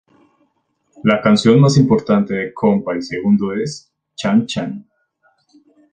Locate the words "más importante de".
1.61-2.53